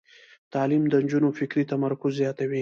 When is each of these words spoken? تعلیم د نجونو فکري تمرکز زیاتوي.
تعلیم 0.53 0.83
د 0.91 0.93
نجونو 1.03 1.29
فکري 1.39 1.63
تمرکز 1.71 2.11
زیاتوي. 2.21 2.59